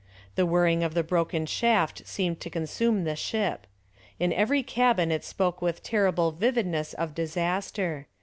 The 0.33 0.47
whirring 0.47 0.83
of 0.83 0.95
the 0.95 1.03
broken 1.03 1.45
shaft 1.45 2.07
seemed 2.07 2.39
to 2.39 2.49
consume 2.49 3.03
the 3.03 3.15
ship. 3.15 3.67
In 4.19 4.33
every 4.33 4.63
cabin 4.63 5.11
it 5.11 5.23
spoke 5.23 5.61
with 5.61 5.83
terrible 5.83 6.31
vividness 6.31 6.95
of 6.95 7.13
disaster. 7.13 8.07